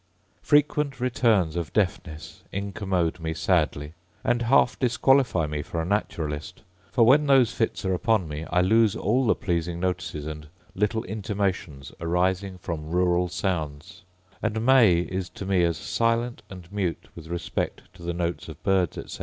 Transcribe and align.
Frequent 0.41 0.99
returns 0.99 1.55
of 1.55 1.71
deafness 1.73 2.43
incommode 2.51 3.19
me 3.19 3.35
sadly, 3.35 3.93
and 4.23 4.41
half 4.41 4.79
disqualify 4.79 5.45
me 5.45 5.61
for 5.61 5.79
a 5.79 5.85
naturalist; 5.85 6.63
for, 6.91 7.03
when 7.03 7.27
those 7.27 7.53
fits 7.53 7.85
are 7.85 7.93
upon 7.93 8.27
me, 8.27 8.43
I 8.51 8.61
lose 8.61 8.95
all 8.95 9.27
the 9.27 9.35
pleasing 9.35 9.79
notices 9.79 10.25
and 10.25 10.47
little 10.73 11.03
intimations 11.03 11.91
arising 12.01 12.57
from 12.57 12.89
rural 12.89 13.27
sounds: 13.29 14.01
and 14.41 14.65
May 14.65 15.01
is 15.01 15.29
to 15.29 15.45
me 15.45 15.63
as 15.63 15.77
silent 15.77 16.41
and 16.49 16.67
mute 16.71 17.07
with 17.15 17.27
respect 17.27 17.83
to 17.93 18.01
the 18.01 18.11
notes 18.13 18.49
of 18.49 18.63
birds, 18.63 18.97
etc. 18.97 19.19